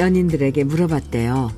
[0.00, 1.52] 100명의 연인들에게 물어봤대요.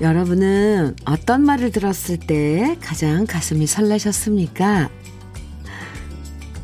[0.00, 4.90] 여러분은 어떤 말을 들었을 때 가장 가슴이 설레셨습니까?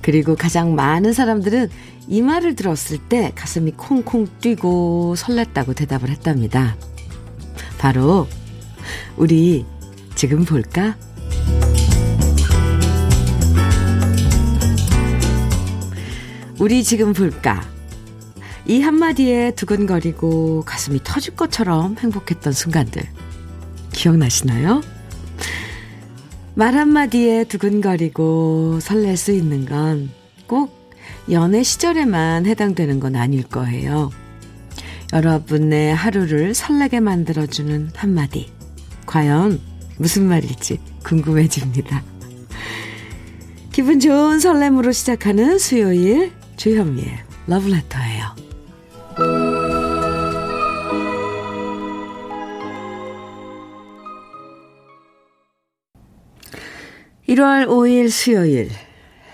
[0.02, 1.70] 그리고 가장 많은 사람들은
[2.08, 6.76] 이 말을 들었을 때 가슴이 콩콩 뛰고 설렜다고 대답을 했답니다.
[7.78, 8.26] 바로,
[9.16, 9.64] 우리
[10.16, 10.96] 지금 볼까?
[16.58, 17.62] 우리 지금 볼까?
[18.66, 23.02] 이 한마디에 두근거리고 가슴이 터질 것처럼 행복했던 순간들.
[23.92, 24.82] 기억나시나요?
[26.54, 30.92] 말 한마디에 두근거리고 설렐 수 있는 건 꼭
[31.30, 34.10] 연애 시절에만 해당되는 건 아닐 거예요.
[35.14, 38.52] 여러분의 하루를 설레게 만들어주는 한마디.
[39.06, 39.58] 과연
[39.96, 42.02] 무슨 말일지 궁금해집니다.
[43.72, 48.51] 기분 좋은 설렘으로 시작하는 수요일 주현미의 러브레터예요.
[57.32, 58.68] 1월 5일 수요일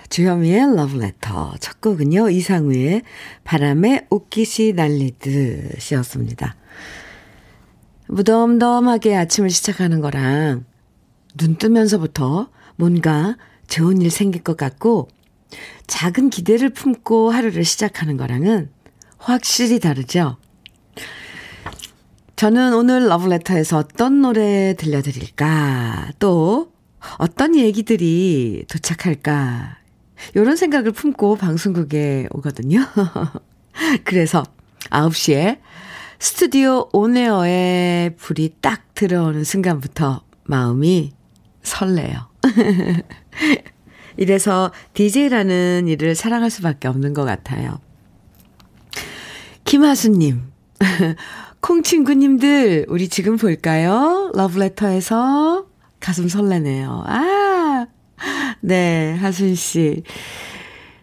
[0.08, 2.30] 주현미의 러브레터 첫 곡은요.
[2.30, 3.02] 이상우의
[3.42, 6.54] 바람에 옷깃이 날리듯이었습니다.
[8.06, 10.64] 무덤덤하게 아침을 시작하는 거랑
[11.36, 15.08] 눈 뜨면서부터 뭔가 좋은 일 생길 것 같고
[15.88, 18.70] 작은 기대를 품고 하루를 시작하는 거랑은
[19.16, 20.36] 확실히 다르죠.
[22.36, 26.77] 저는 오늘 러브레터에서 어떤 노래 들려드릴까, 또
[27.18, 29.78] 어떤 얘기들이 도착할까,
[30.34, 32.80] 이런 생각을 품고 방송국에 오거든요.
[34.04, 34.42] 그래서
[34.90, 35.58] 9시에
[36.18, 41.12] 스튜디오 온에어에 불이 딱 들어오는 순간부터 마음이
[41.62, 42.28] 설레요.
[44.16, 47.78] 이래서 DJ라는 일을 사랑할 수밖에 없는 것 같아요.
[49.64, 50.42] 김하수님,
[51.60, 54.32] 콩 친구님들, 우리 지금 볼까요?
[54.34, 55.67] 러브레터에서
[56.00, 57.04] 가슴 설레네요.
[57.06, 57.86] 아,
[58.60, 60.02] 네, 하순 씨.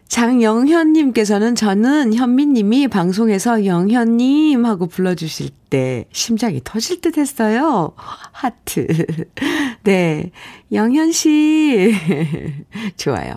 [0.08, 7.92] 장영현님께서는 저는 현미님이 방송에서 영현님 하고 불러주실 때 심장이 터질 듯 했어요.
[7.98, 8.88] 하트.
[9.84, 10.32] 네.
[10.72, 11.94] 영현씨.
[12.96, 13.36] 좋아요.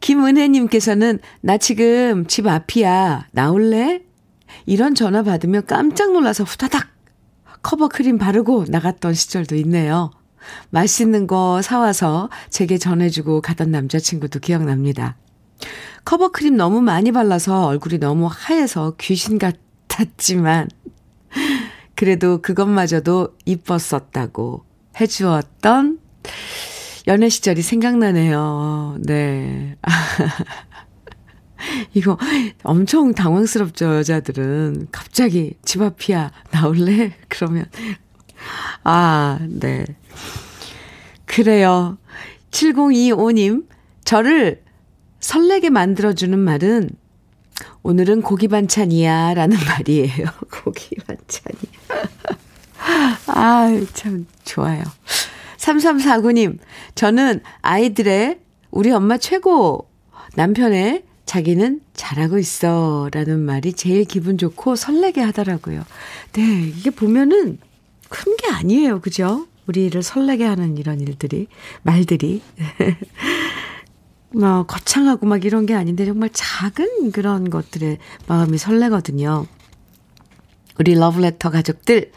[0.00, 3.28] 김은혜님께서는 나 지금 집 앞이야.
[3.32, 4.00] 나올래?
[4.66, 6.88] 이런 전화 받으면 깜짝 놀라서 후다닥
[7.62, 10.10] 커버 크림 바르고 나갔던 시절도 있네요.
[10.70, 15.16] 맛있는 거 사와서 제게 전해주고 가던 남자친구도 기억납니다.
[16.04, 20.68] 커버크림 너무 많이 발라서 얼굴이 너무 하얘서 귀신 같았지만,
[21.94, 24.64] 그래도 그것마저도 이뻤었다고
[25.00, 25.98] 해주었던
[27.06, 28.98] 연애 시절이 생각나네요.
[29.00, 29.76] 네.
[31.94, 32.18] 이거
[32.62, 34.88] 엄청 당황스럽죠, 여자들은.
[34.90, 37.14] 갑자기 집 앞이야, 나올래?
[37.28, 37.66] 그러면.
[38.84, 39.84] 아, 네.
[41.26, 41.98] 그래요.
[42.50, 43.66] 7025님,
[44.04, 44.62] 저를
[45.20, 46.90] 설레게 만들어주는 말은
[47.82, 50.26] 오늘은 고기 반찬이야 라는 말이에요.
[50.50, 52.10] 고기 반찬이야.
[53.28, 54.82] 아, 참 좋아요.
[55.58, 56.58] 3349님,
[56.94, 58.40] 저는 아이들의
[58.70, 59.88] 우리 엄마 최고
[60.34, 65.84] 남편의 자기는 잘하고 있어 라는 말이 제일 기분 좋고 설레게 하더라고요.
[66.32, 66.42] 네,
[66.76, 67.58] 이게 보면은
[68.08, 69.00] 큰 게 아니에요.
[69.00, 69.46] 그죠?
[69.66, 71.46] 우리를 설레게 하는 이런 일들이,
[71.82, 72.42] 말들이.
[74.32, 79.46] 뭐, 거창하고 막 이런 게 아닌데 정말 작은 그런 것들에 마음이 설레거든요.
[80.78, 82.12] 우리 러브레터 가족들,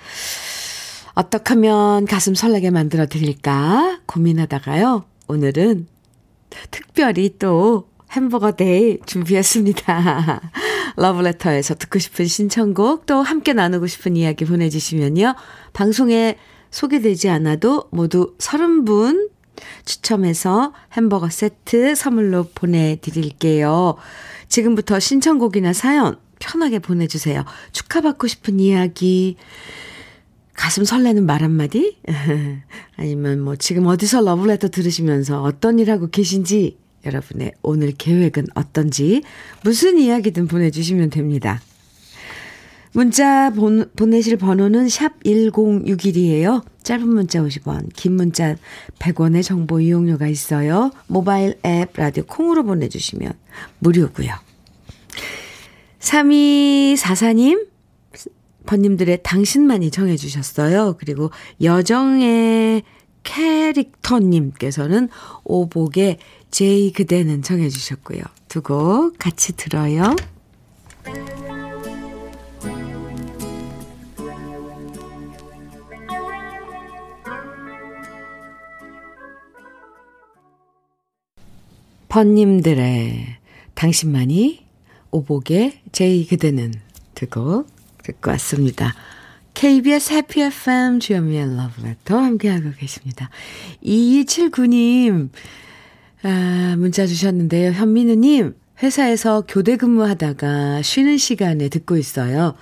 [1.16, 5.06] 어떻게 하면 가슴 설레게 만들어 드릴까 고민하다가요.
[5.28, 5.88] 오늘은
[6.72, 10.42] 특별히 또 햄버거 day 준비했습니다.
[10.98, 15.36] 러브레터에서 듣고 싶은 신청곡 또 함께 나누고 싶은 이야기 보내주시면요.
[15.74, 16.38] 방송에
[16.74, 19.30] 소개되지 않아도 모두 30분
[19.86, 23.96] 추첨해서 햄버거 세트 선물로 보내드릴게요.
[24.50, 27.46] 지금부터 신청곡이나 사연 편하게 보내주세요.
[27.72, 29.38] 축하받고 싶은 이야기,
[30.54, 31.98] 가슴 설레는 말 한마디?
[32.98, 39.22] 아니면 뭐 지금 어디서 러브레터 들으시면서 어떤 일 하고 계신지 여러분의 오늘 계획은 어떤지
[39.64, 41.62] 무슨 이야기든 보내주시면 됩니다.
[42.94, 46.64] 문자 본, 보내실 번호는 샵 1061이에요.
[46.84, 48.56] 짧은 문자 50원, 긴 문자
[49.00, 50.92] 100원의 정보 이용료가 있어요.
[51.08, 53.34] 모바일 앱 라디오 콩으로 보내주시면
[53.80, 54.32] 무료고요.
[56.00, 57.68] 3244님,
[58.66, 60.98] 번님들의 당신만이 정해주셨어요.
[61.00, 61.32] 그리고
[61.62, 62.84] 여정의
[63.24, 65.10] 캐릭터님께서는
[65.44, 66.18] 오복의
[66.52, 68.22] 제이 그대는 정해주셨고요.
[68.50, 70.16] 두 곡 같이 들어요.
[82.14, 83.38] 번님들의
[83.74, 84.64] 당신만이
[85.10, 86.72] 오복의 제이 그대는
[87.16, 87.66] 듣고
[88.04, 88.94] 듣고 왔습니다.
[89.56, 93.32] KBS 해피 FM 주현미의 러브레터 함께하고 계십니다.
[93.84, 95.30] 2279님
[96.22, 97.72] 아, 문자 주셨는데요.
[97.72, 102.54] 현민우님 회사에서 교대 근무하다가 쉬는 시간에 듣고 있어요.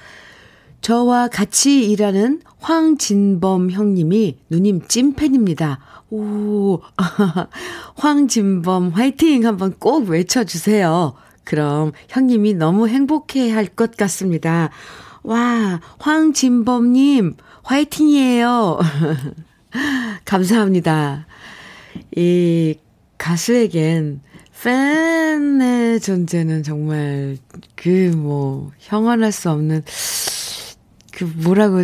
[0.82, 5.80] 저와 같이 일하는 황진범 형님이 누님 찐팬입니다.
[6.10, 6.80] 오,
[7.96, 11.14] 황진범 화이팅 한번 꼭 외쳐주세요.
[11.44, 14.70] 그럼 형님이 너무 행복해 할 것 같습니다.
[15.24, 18.80] 와, 황진범님, 화이팅이에요.
[20.26, 21.28] 감사합니다.
[22.16, 22.76] 이
[23.18, 24.22] 가수에겐
[24.64, 27.38] 팬의 존재는 정말
[27.76, 29.84] 그 뭐, 형언할 수 없는
[31.22, 31.84] 그 뭐라고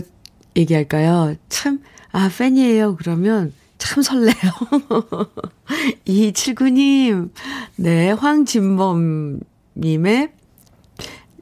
[0.55, 1.35] 얘기할까요?
[1.47, 1.79] 참,
[2.11, 2.95] 아, 팬이에요.
[2.95, 4.33] 그러면 참 설레요.
[6.07, 7.29] 2279님,
[7.75, 9.41] 네, 황진범님의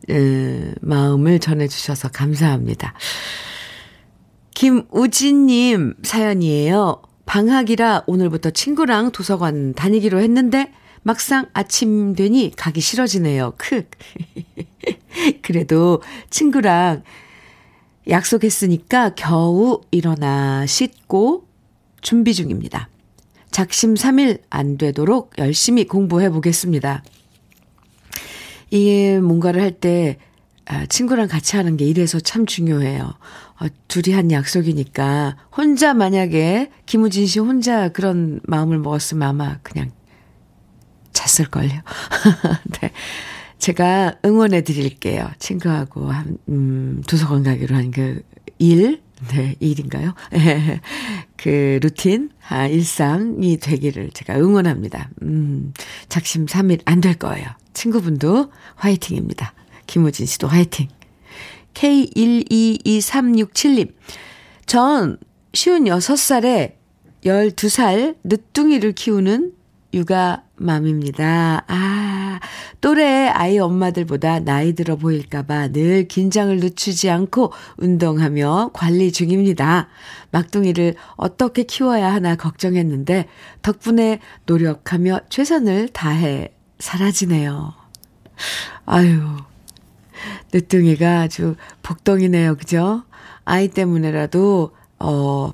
[0.10, 2.94] 에, 마음을 전해주셔서 감사합니다.
[4.54, 7.02] 김우진님 사연이에요.
[7.26, 13.54] 방학이라 오늘부터 친구랑 도서관 다니기로 했는데 막상 아침 되니 가기 싫어지네요.
[13.58, 13.88] 크.
[15.42, 17.04] 그래도 친구랑
[18.10, 21.48] 약속했으니까 겨우 일어나 씻고
[22.02, 22.90] 준비 중입니다.
[23.52, 27.04] 작심 3일 안 되도록 열심히 공부해 보겠습니다.
[28.70, 30.18] 이게 뭔가를 할때
[30.68, 33.14] 아, 친구랑 같이 하는 게 이래서 참 중요해요.
[33.62, 39.92] 어, 둘이 한 약속이니까 혼자 만약에 김우진 씨 혼자 그런 마음을 먹었으면 아마 그냥
[41.14, 41.70] 잤을걸요.
[42.82, 42.92] 네.
[43.60, 45.30] 제가 응원해 드릴게요.
[45.40, 48.22] 친구하고 한, 음, 도서관 가기로 한 그
[48.60, 50.14] 일, 네, 일인가요?
[51.38, 55.10] 그 루틴, 아, 일상이 되기를 제가 응원합니다.
[55.24, 55.74] 음,
[56.10, 57.48] 작심 3일 안 될 거예요.
[57.74, 59.54] 친구분도 화이팅입니다.
[59.88, 60.88] 김우진 씨도 화이팅.
[61.74, 63.94] K122367님.
[64.66, 65.18] 전
[65.54, 66.74] 56살에
[67.26, 69.52] 12살 늦둥이를 키우는
[69.94, 71.64] 육아 맘입니다.
[71.68, 72.40] 아,
[72.82, 79.88] 또래 아이 엄마들보다 나이 들어 보일까봐 늘 긴장을 늦추지 않고 운동하며 관리 중입니다.
[80.32, 83.28] 막둥이를 어떻게 키워야 하나 걱정했는데
[83.62, 87.74] 덕분에 노력하며 최선을 다해 사라지네요.
[88.86, 89.22] 아유,
[90.54, 92.56] 늦둥이가 아주 복덩이네요.
[92.56, 93.04] 그죠?
[93.46, 95.52] 아이 때문에라도, 어,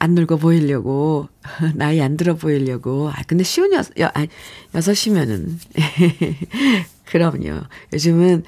[0.00, 1.28] 안 늙어 보이려고,
[1.76, 3.10] 나이 안 들어 보이려고.
[3.10, 4.26] 아, 근데 쉬운 여섯, 여, 아,
[4.74, 5.60] 여섯이면은.
[7.04, 7.60] 그럼요.
[7.92, 8.44] 요즘은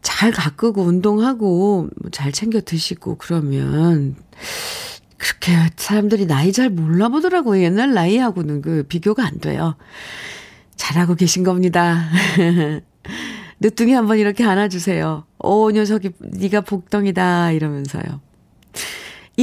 [0.00, 4.16] 잘 가꾸고 운동하고 뭐잘 챙겨 드시고 그러면
[5.18, 7.62] 그렇게 사람들이 나이 잘 몰라보더라고요.
[7.62, 9.76] 옛날 나이하고는 그 비교가 안 돼요.
[10.76, 12.08] 잘하고 계신 겁니다.
[13.60, 15.26] 늦둥이 한번 이렇게 안아주세요.
[15.40, 17.50] 오, 녀석이, 네가 복덩이다.
[17.52, 18.20] 이러면서요.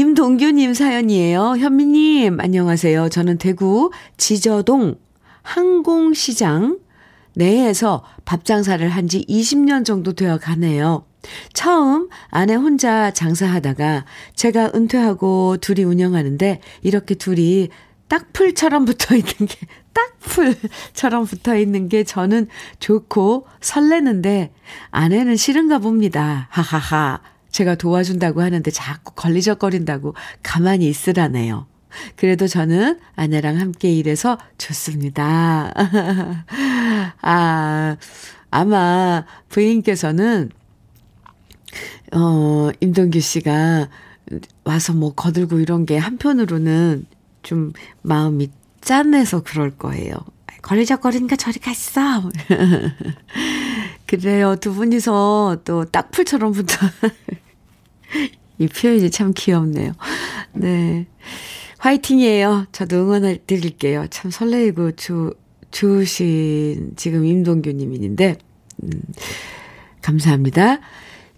[0.01, 1.55] 임동규님 사연이에요.
[1.57, 3.09] 현미님, 안녕하세요.
[3.09, 4.93] 저는 대구 지저동
[5.41, 6.77] 항공시장
[7.33, 11.03] 내에서 밥 장사를 한 지 20년 정도 되어 가네요.
[11.51, 17.69] 처음 아내 혼자 장사하다가 제가 은퇴하고 둘이 운영하는데 이렇게 둘이
[18.07, 19.55] 딱풀처럼 붙어 있는 게,
[20.21, 22.49] 딱풀처럼 붙어 있는 게 저는
[22.79, 24.53] 좋고 설레는데
[24.91, 26.49] 아내는 싫은가 봅니다.
[26.51, 27.19] 하하하.
[27.57, 31.65] 제가 도와준다고 하는데 자꾸 걸리적거린다고 가만히 있으라네요.
[32.15, 35.73] 그래도 저는 아내랑 함께 일해서 좋습니다.
[37.19, 37.97] 아,
[38.51, 40.51] 아마 부인께서는,
[42.13, 43.89] 어, 임동규 씨가
[44.63, 47.07] 와서 뭐 거들고 이런 게 한편으로는
[47.41, 47.73] 좀
[48.03, 50.13] 마음이 짠해서 그럴 거예요.
[50.61, 52.29] 걸리적거리니까 저리 갔어.
[54.05, 54.55] 그래요.
[54.57, 56.77] 두 분이서 또 딱풀처럼 붙어.
[58.59, 59.93] 이 표현이 참 귀엽네요.
[60.53, 61.07] 네.
[61.77, 62.65] 화이팅이에요.
[62.71, 64.07] 저도 응원해 드릴게요.
[64.09, 65.33] 참 설레이고 주,
[65.71, 68.37] 좋으신 지금 임동규님인데,
[68.83, 68.89] 음,
[70.01, 70.79] 감사합니다.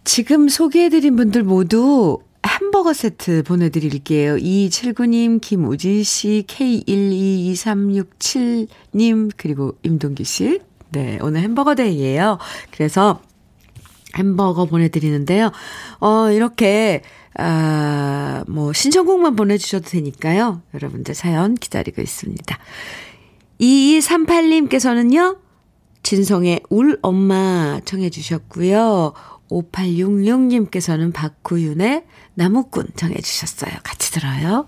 [0.06, 4.38] 지금 소개해드린 분들 모두 햄버거 세트 보내드릴게요.
[4.38, 10.62] 2279님, 김우진 씨, K122367님, 그리고 임동기 씨.
[10.92, 12.40] 네, 오늘 햄버거 데이예요.
[12.72, 13.22] 그래서
[14.16, 15.52] 햄버거 보내드리는데요.
[16.00, 17.02] 어, 이렇게,
[17.38, 20.62] 아, 뭐, 신청곡만 보내주셔도 되니까요.
[20.74, 22.58] 여러분들 사연 기다리고 있습니다.
[23.62, 25.38] 2238님께서는요,
[26.04, 29.14] 진성의 울 엄마 청해주셨고요.
[29.50, 33.72] 5866님께서는 박구윤의 나무꾼 정해주셨어요.
[33.84, 34.68] 같이 들어요.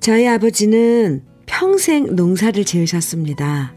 [0.00, 3.74] 저희 아버지는 평생 농사를 지으셨습니다.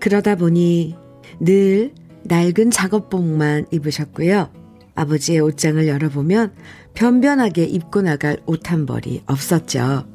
[0.00, 0.96] 그러다 보니
[1.38, 1.92] 늘
[2.24, 4.50] 낡은 작업복만 입으셨고요.
[4.94, 6.52] 아버지의 옷장을 열어보면
[6.94, 10.06] 변변하게 입고 나갈 옷 한 벌이 없었죠.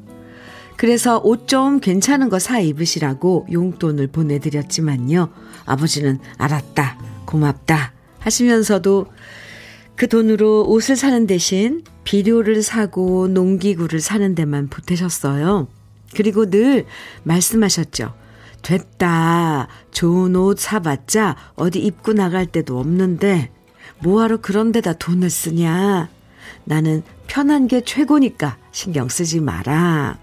[0.76, 5.30] 그래서 옷 좀 괜찮은 거 사 입으시라고 용돈을 보내드렸지만요.
[5.64, 9.06] 아버지는 알았다, 고맙다 하시면서도
[9.96, 15.68] 그 돈으로 옷을 사는 대신 비료를 사고 농기구를 사는 데만 보태셨어요.
[16.14, 16.84] 그리고 늘
[17.24, 18.14] 말씀하셨죠.
[18.62, 19.68] 됐다.
[19.92, 23.50] 좋은 옷 사봤자 어디 입고 나갈 데도 없는데
[24.00, 26.10] 뭐하러 그런 데다 돈을 쓰냐.
[26.64, 30.18] 나는 편한 게 최고니까 신경 쓰지 마라.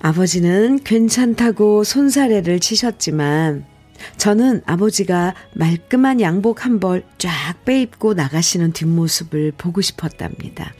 [0.00, 3.64] 아버지는 괜찮다고 손사래를 치셨지만
[4.16, 7.30] 저는 아버지가 말끔한 양복 한 벌 쫙
[7.64, 10.72] 빼입고 나가시는 뒷모습을 보고 싶었답니다.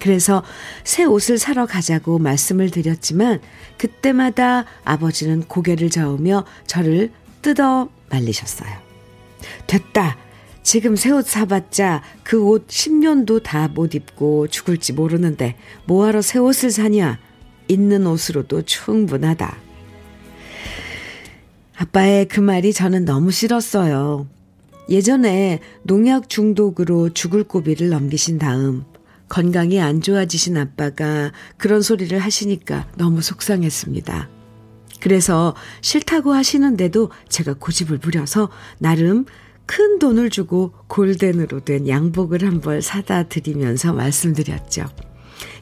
[0.00, 0.42] 그래서
[0.84, 3.40] 새 옷을 사러 가자고 말씀을 드렸지만
[3.78, 7.10] 그때마다 아버지는 고개를 저으며 저를
[7.42, 8.70] 뜯어 말리셨어요.
[9.66, 10.16] 됐다.
[10.62, 15.56] 지금 새 옷 사봤자 그 옷 10년도 다 못 입고 죽을지 모르는데
[15.86, 17.18] 뭐하러 새 옷을 사냐?
[17.68, 19.56] 있는 옷으로도 충분하다.
[21.76, 24.26] 아빠의 그 말이 저는 너무 싫었어요.
[24.88, 28.84] 예전에 농약 중독으로 죽을 고비를 넘기신 다음
[29.28, 34.28] 건강이 안 좋아지신 아빠가 그런 소리를 하시니까 너무 속상했습니다.
[35.00, 39.26] 그래서 싫다고 하시는데도 제가 고집을 부려서 나름
[39.66, 44.86] 큰 돈을 주고 골덴으로 된 양복을 한 벌 사다 드리면서 말씀드렸죠.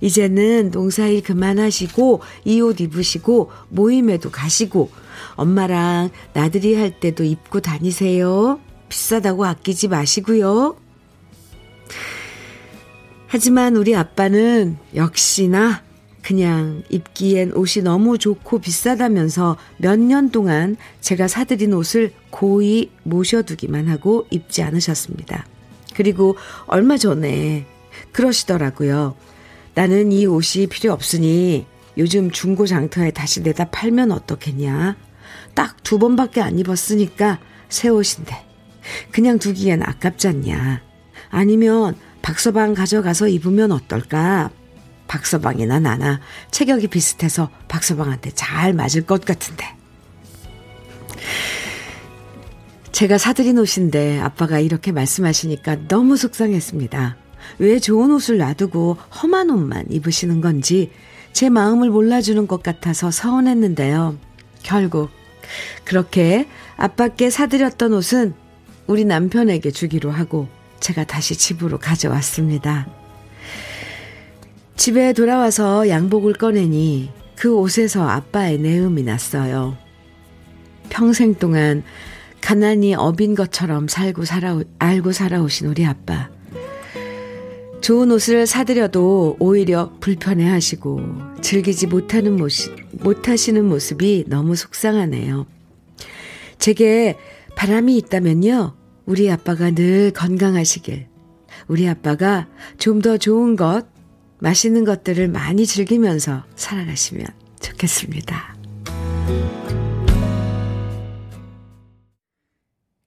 [0.04, 4.90] 이제는 농사일 그만하시고 이 옷 입으시고 모임에도 가시고
[5.37, 8.61] 엄마랑 나들이 할 때도 입고 다니세요.
[8.90, 10.76] 비싸다고 아끼지 마시고요.
[13.26, 15.82] 하지만 우리 아빠는 역시나
[16.23, 24.26] 그냥 입기엔 옷이 너무 좋고 비싸다면서 몇 년 동안 제가 사드린 옷을 고이 모셔두기만 하고
[24.30, 25.46] 입지 않으셨습니다.
[25.94, 27.66] 그리고 얼마 전에
[28.12, 29.16] 그러시더라고요.
[29.75, 31.66] 나는 이 옷이 필요 없으니
[31.99, 34.97] 요즘 중고 장터에 다시 내다 팔면 어떻겠냐.
[35.54, 37.38] 딱 두 번밖에 안 입었으니까
[37.69, 38.35] 새 옷인데.
[39.12, 40.83] 그냥 두기엔 아깝지 않냐.
[41.31, 44.50] 아니면 박서방 가져가서 입으면 어떨까?
[45.09, 49.64] 박서방이나 나나 체격이 비슷해서 박서방한테 잘 맞을 것 같은데.
[52.93, 57.16] 제가 사드린 옷인데 아빠가 이렇게 말씀하시니까 너무 속상했습니다.
[57.58, 60.90] 왜 좋은 옷을 놔두고 험한 옷만 입으시는 건지
[61.32, 64.16] 제 마음을 몰라주는 것 같아서 서운했는데요.
[64.62, 65.10] 결국
[65.84, 68.34] 그렇게 아빠께 사드렸던 옷은
[68.86, 70.48] 우리 남편에게 주기로 하고
[70.80, 72.86] 제가 다시 집으로 가져왔습니다.
[74.76, 79.76] 집에 돌아와서 양복을 꺼내니 그 옷에서 아빠의 내음이 났어요.
[80.90, 81.82] 평생 동안
[82.40, 86.33] 가난이 업인 것처럼 살고 살아 알고 살아오신 우리 아빠.
[87.84, 91.02] 좋은 옷을 사드려도 오히려 불편해 하시고
[91.42, 95.46] 즐기지 못하는 모습, 못하시는 모습이 너무 속상하네요.
[96.58, 97.18] 제게
[97.56, 98.74] 바람이 있다면요.
[99.04, 101.08] 우리 아빠가 늘 건강하시길.
[101.68, 102.48] 우리 아빠가
[102.78, 103.84] 좀 더 좋은 것,
[104.38, 107.26] 맛있는 것들을 많이 즐기면서 살아가시면
[107.60, 108.56] 좋겠습니다.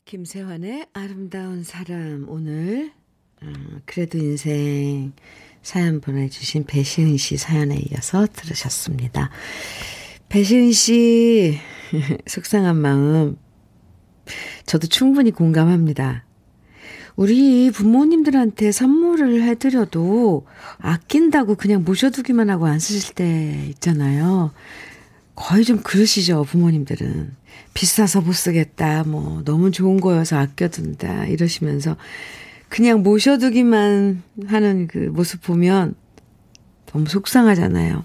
[0.06, 2.92] 김세환의 아름다운 사람 오늘
[3.42, 3.54] 어,
[3.86, 5.14] 그래도 인생
[5.62, 9.30] 사연 보내주신 배시은 씨 사연에 이어서 들으셨습니다.
[10.30, 11.60] 배시은 씨
[12.28, 13.38] 속상한 마음
[14.66, 16.26] 저도 충분히 공감합니다.
[17.16, 20.46] 우리 부모님들한테 선물을 해드려도
[20.78, 24.52] 아낀다고 그냥 모셔두기만 하고 안 쓰실 때 있잖아요.
[25.36, 27.36] 거의 좀 그러시죠, 부모님들은.
[27.74, 31.96] 비싸서 못 쓰겠다, 뭐, 너무 좋은 거여서 아껴둔다, 이러시면서
[32.70, 35.96] 그냥 모셔두기만 하는 그 모습 보면
[36.88, 38.04] 너무 속상하잖아요.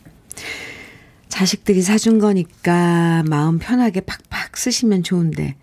[1.28, 5.57] 자식들이 사준 거니까 마음 편하게 팍팍 쓰시면 좋은데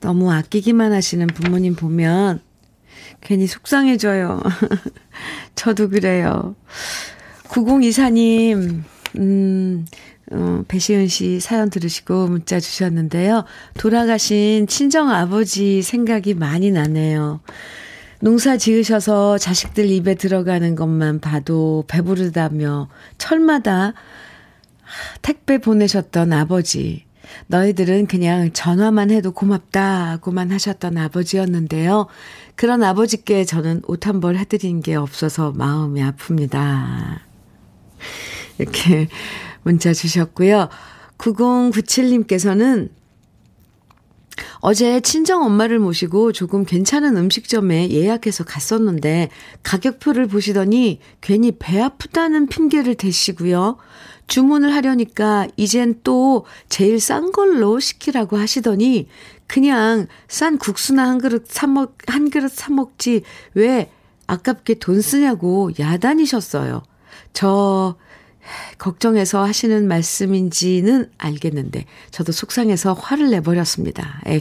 [0.00, 2.40] 너무 아끼기만 하시는 부모님 보면
[3.20, 4.40] 괜히 속상해져요.
[5.56, 6.54] 저도 그래요.
[7.48, 8.82] 9024님,
[9.18, 9.86] 음,
[10.30, 13.44] 어, 배시은 씨 사연 들으시고 문자 주셨는데요.
[13.78, 17.40] 돌아가신 친정 아버지 생각이 많이 나네요.
[18.20, 23.92] 농사 지으셔서 자식들 입에 들어가는 것만 봐도 배부르다며 철마다
[25.22, 27.04] 택배 보내셨던 아버지.
[27.48, 32.06] 너희들은 그냥 전화만 해도 고맙다고만 하셨던 아버지였는데요.
[32.54, 37.18] 그런 아버지께 저는 옷 한 벌 해드린 게 없어서 마음이 아픕니다.
[38.58, 39.08] 이렇게
[39.62, 40.68] 문자 주셨고요.
[41.18, 42.90] 9097님께서는
[44.60, 49.30] 어제 친정 엄마를 모시고 조금 괜찮은 음식점에 예약해서 갔었는데
[49.62, 53.76] 가격표를 보시더니 괜히 배 아프다는 핑계를 대시고요.
[54.26, 59.08] 주문을 하려니까 이젠 또 제일 싼 걸로 시키라고 하시더니
[59.46, 63.22] 그냥 싼 국수나 한 그릇 사먹, 한 그릇 사 먹지
[63.54, 63.90] 왜
[64.26, 66.82] 아깝게 돈 쓰냐고 야단이셨어요.
[67.32, 67.96] 저
[68.78, 74.20] 걱정해서 하시는 말씀인지는 알겠는데 저도 속상해서 화를 내버렸습니다.
[74.26, 74.40] 에휴.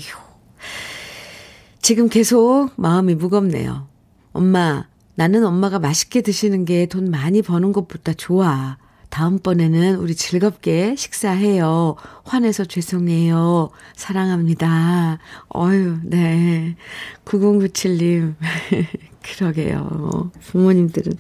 [1.82, 3.88] 지금 계속 마음이 무겁네요.
[4.34, 8.78] 엄마, 나는 엄마가 맛있게 드시는 게 돈 많이 버는 것보다 좋아.
[9.10, 11.96] 다음번에는 우리 즐겁게 식사해요.
[12.26, 13.70] 화내서 죄송해요.
[13.96, 15.20] 사랑합니다.
[15.56, 16.76] 어유, 네.
[17.24, 18.36] 9097님.
[19.24, 20.32] 그러게요.
[20.48, 21.14] 부모님들은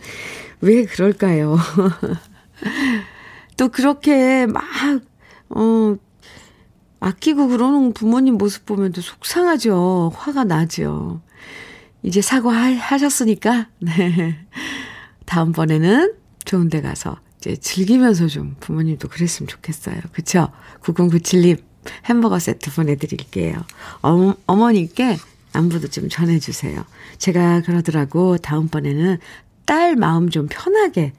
[0.62, 1.58] 왜 그럴까요?
[3.58, 4.64] 또 그렇게 막,
[5.50, 5.96] 어,
[7.00, 10.12] 아끼고 그러는 부모님 모습 보면 또 속상하죠.
[10.16, 11.22] 화가 나죠.
[12.04, 14.46] 이제 사과하셨으니까, 네.
[15.26, 16.14] 다음번에는
[16.46, 19.98] 좋은 데 가서 이제 즐기면서 좀 부모님도 그랬으면 좋겠어요.
[20.12, 20.50] 그쵸?
[20.82, 21.62] 9097님
[22.06, 23.64] 햄버거 세트 보내드릴게요.
[24.02, 25.18] 어, 어머니께
[25.54, 26.84] 안부도 좀 전해주세요.
[27.18, 28.38] 제가 그러더라고.
[28.38, 29.20] 다음번에는
[29.66, 31.14] 딸 마음 좀 편하게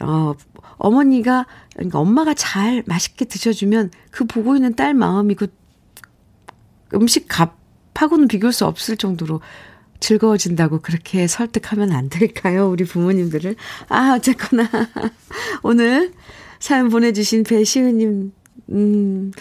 [0.00, 0.34] 어,
[0.78, 5.48] 어머니가, 그러니까 엄마가 잘 맛있게 드셔주면 그 보고 있는 딸 마음이 그
[6.94, 9.40] 음식 값하고는 비교할 수 없을 정도로
[10.00, 12.68] 즐거워진다고 그렇게 설득하면 안 될까요?
[12.68, 13.56] 우리 부모님들을.
[13.88, 14.68] 아, 어쨌거나.
[15.62, 16.12] 오늘
[16.58, 18.32] 사연 보내주신 배시은님,
[18.70, 19.32] 음,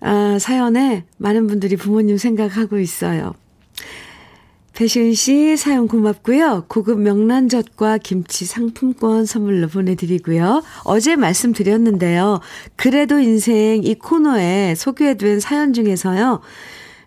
[0.00, 3.34] 아, 사연에 많은 분들이 부모님 생각하고 있어요.
[4.74, 6.64] 배시은 씨 사연 고맙고요.
[6.68, 10.64] 고급 명란젓과 김치 상품권 선물로 보내드리고요.
[10.82, 12.40] 어제 말씀드렸는데요.
[12.74, 16.40] 그래도 인생 이 코너에 소개해둔 사연 중에서요.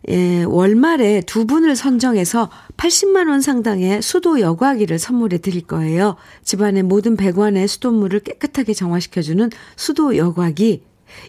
[0.10, 6.16] 예, 월말에 두 분을 선정해서 80만원 상당의 수도 여과기를 선물해 드릴 거예요.
[6.44, 10.84] 집안의 모든 배관의 수돗물을 깨끗하게 정화시켜주는 수도 여과기.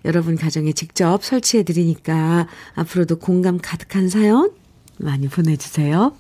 [0.05, 4.53] 여러분 가정에 직접 설치해 드리니까 앞으로도 공감 가득한 사연
[4.99, 6.13] 많이 보내주세요.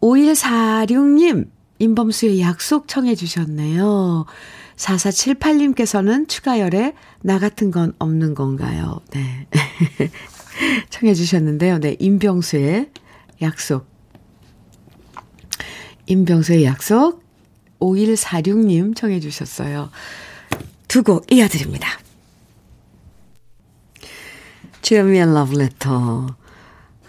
[0.00, 4.26] 5146님, 임범수의 약속 청해 주셨네요.
[4.76, 9.00] 4478님께서는 추가열에 나 같은 건 없는 건가요?
[9.10, 9.46] 네.
[10.90, 11.78] 청해 주셨는데요.
[11.78, 12.90] 네, 임병수의
[13.42, 13.86] 약속.
[16.06, 17.22] 임병수의 약속
[17.80, 19.90] 5146님 청해 주셨어요.
[20.88, 21.88] 두 곡 이어드립니다.
[24.82, 26.36] 주현미의 러브레터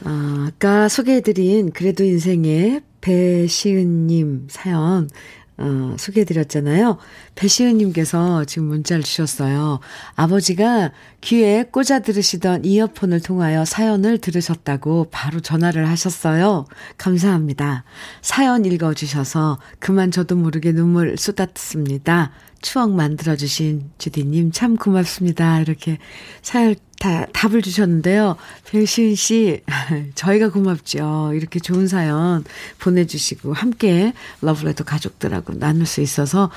[0.04, 5.10] 아, 아까 소개해드린 그래도 인생의 배시은님 사연
[5.58, 6.98] 어, 소개해드렸잖아요.
[7.36, 9.80] 배시은님께서 지금 문자를 주셨어요.
[10.16, 16.66] 아버지가 귀에 꽂아 들으시던 이어폰을 통하여 사연을 들으셨다고 바로 전화를 하셨어요.
[16.98, 17.84] 감사합니다.
[18.24, 22.32] 사연 읽어주셔서 그만 저도 모르게 눈물 쏟았습니다.
[22.62, 25.60] 추억 만들어주신 주디님 참 고맙습니다.
[25.62, 26.00] 이렇게
[26.42, 28.36] 사연 다, 답을 주셨는데요.
[28.70, 29.62] 배시은 씨,
[30.14, 31.32] 저희가 고맙죠.
[31.34, 32.44] 이렇게 좋은 사연
[32.78, 36.52] 보내주시고, 함께 러브레터 가족들하고 나눌 수 있어서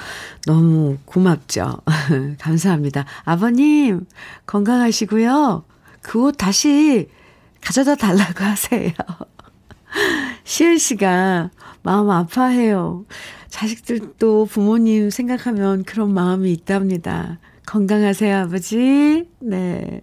[0.44, 1.78] 너무 고맙죠.
[2.38, 3.06] 감사합니다.
[3.24, 4.04] 아버님,
[4.46, 5.64] 건강하시고요.
[6.02, 7.08] 그 옷 다시
[7.62, 8.92] 가져다 달라고 하세요.
[10.44, 11.50] 시은 씨가
[11.82, 13.06] 마음 아파해요.
[13.48, 17.38] 자식들도 부모님 생각하면 그런 마음이 있답니다.
[17.64, 19.26] 건강하세요, 아버지.
[19.40, 20.02] 네.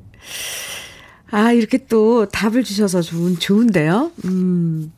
[1.32, 4.12] 아, 이렇게 또 답을 주셔서 좋은, 좋은데요?
[4.26, 4.92] 음.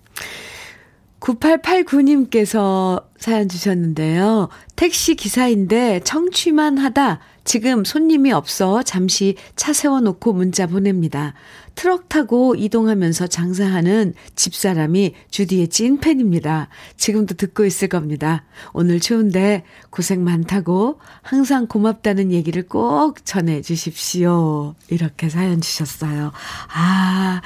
[1.20, 4.50] 9889님께서 사연 주셨는데요.
[4.76, 11.34] 택시 기사인데 청취만 하다 지금 손님이 없어 잠시 차 세워놓고 문자 보냅니다.
[11.76, 16.70] 트럭 타고 이동하면서 장사하는 집사람이 주디의 찐팬입니다.
[16.98, 18.46] 지금도 듣고 있을 겁니다.
[18.74, 24.76] 오늘 추운데 고생 많다고 항상 고맙다는 얘기를 꼭 전해 주십시오.
[24.90, 26.32] 이렇게 사연 주셨어요.
[26.74, 27.42] 아,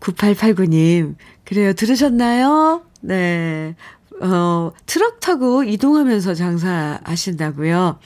[0.00, 1.72] 9889님, 그래요.
[1.72, 2.82] 들으셨나요?
[3.00, 3.74] 네.
[4.20, 7.98] 어, 트럭 타고 이동하면서 장사하신다고요.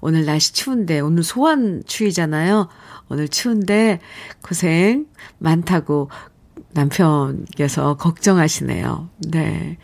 [0.00, 2.68] 오늘 날씨 추운데, 오늘 소환 추위잖아요.
[3.08, 4.00] 오늘 추운데
[4.42, 5.06] 고생
[5.38, 6.10] 많다고
[6.72, 9.08] 남편께서 걱정하시네요.
[9.28, 9.78] 네.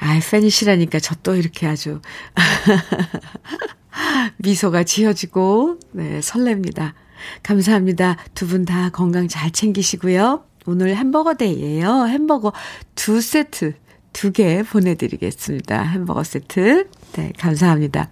[0.00, 2.00] 아, 팬이시라니까 저 또 이렇게 아주
[4.38, 6.94] 미소가 지어지고, 네, 설렙니다.
[7.42, 8.16] 감사합니다.
[8.34, 10.44] 두 분 다 건강 잘 챙기시고요.
[10.66, 12.06] 오늘 햄버거 데이예요.
[12.06, 12.52] 햄버거
[12.94, 13.74] 두 세트,
[14.12, 15.82] 두 개 보내드리겠습니다.
[15.82, 16.88] 햄버거 세트.
[17.12, 18.10] 네, 감사합니다.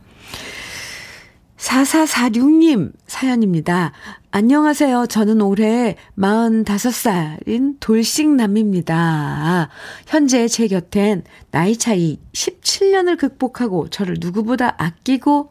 [1.56, 3.92] 4446님 사연입니다.
[4.30, 5.06] 안녕하세요.
[5.08, 9.68] 저는 올해 45살인 돌싱남입니다.
[10.06, 15.50] 현재 제 곁엔 나이 차이 17년을 극복하고 저를 누구보다 아끼고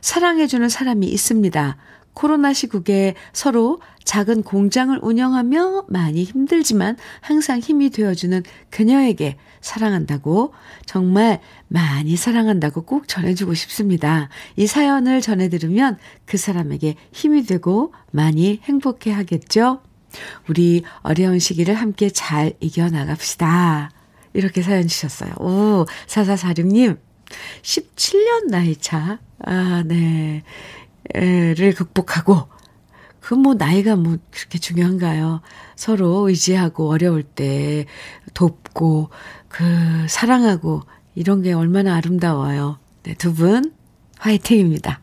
[0.00, 1.76] 사랑해주는 사람이 있습니다.
[2.14, 10.52] 코로나 시국에 서로 작은 공장을 운영하며 많이 힘들지만 항상 힘이 되어주는 그녀에게 사랑한다고
[10.84, 14.28] 정말 많이 사랑한다고 꼭 전해주고 싶습니다.
[14.56, 15.96] 이 사연을 전해 들으면
[16.26, 19.80] 그 사람에게 힘이 되고 많이 행복해 하겠죠?
[20.48, 23.90] 우리 어려운 시기를 함께 잘 이겨나갑시다.
[24.34, 25.32] 이렇게 사연 주셨어요.
[25.40, 26.98] 오, 4446님.
[27.62, 29.18] 17년 나이 차.
[29.44, 30.42] 아, 네.
[31.12, 32.48] 를 극복하고
[33.24, 35.40] 그 뭐 나이가 뭐 그렇게 중요한가요?
[35.76, 37.86] 서로 의지하고 어려울 때
[38.34, 39.08] 돕고
[39.54, 40.82] 그 사랑하고
[41.14, 42.80] 이런 게 얼마나 아름다워요.
[43.04, 43.72] 네, 두 분
[44.18, 45.00] 화이팅입니다.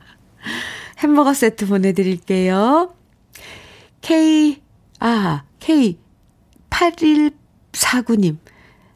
[0.99, 2.93] 햄버거 세트 보내드릴게요.
[4.01, 4.61] K,
[4.99, 5.97] 아, K
[6.69, 8.37] 8149님.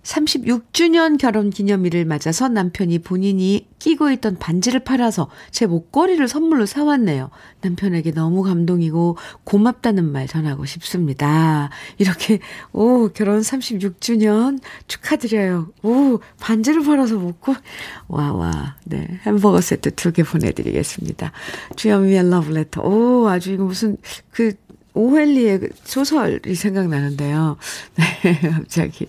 [0.05, 7.31] 36주년 결혼 기념일을 맞아서 남편이 본인이 끼고 있던 반지를 팔아서 제 목걸이를 선물로 사왔네요.
[7.61, 11.69] 남편에게 너무 감동이고 고맙다는 말 전하고 싶습니다.
[11.97, 12.39] 이렇게,
[12.71, 15.69] 오, 결혼 36주년 축하드려요.
[15.81, 17.55] 오, 반지를 팔아서 먹고,
[18.07, 19.07] 와, 와, 네.
[19.25, 21.31] 햄버거 세트 두 개 보내드리겠습니다.
[21.75, 22.81] 주현미의 러브레터.
[22.83, 23.97] 오, 아주 이거 무슨,
[24.31, 24.53] 그,
[24.93, 27.57] 오웰리의 소설이 생각나는데요.
[28.23, 29.07] 네, 갑자기.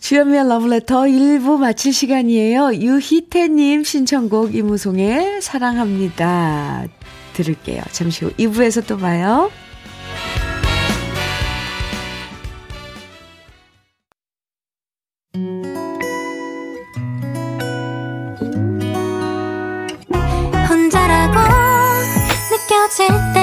[0.00, 2.74] 주연미의 러브레터 1부 마칠 시간이에요.
[2.74, 6.86] 유희태님 신청곡 이무송의 사랑합니다.
[7.34, 7.82] 들을게요.
[7.92, 9.50] 잠시 후 2부에서 또 봐요.
[20.68, 21.38] 혼자라고
[22.50, 23.39] 느껴질 때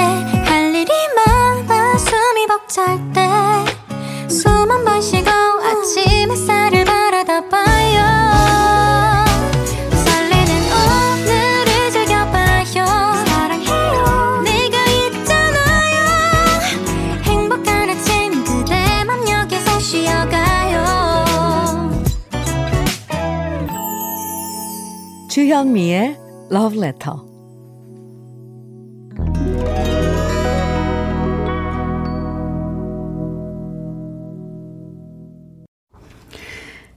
[26.77, 27.25] 러브레터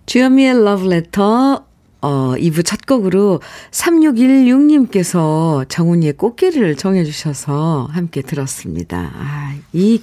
[0.07, 1.67] 주현미의 러브레터
[2.03, 3.41] 어, 2부 첫 곡으로
[3.71, 9.11] 3616님께서 정훈이의 꽃길을 정해주셔서 함께 들었습니다.
[9.15, 10.03] 아, 이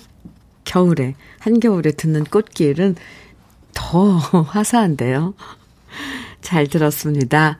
[0.63, 2.95] 겨울에, 한겨울에 듣는 꽃길은
[3.73, 5.33] 더 화사한데요.
[6.41, 7.59] 잘 들었습니다.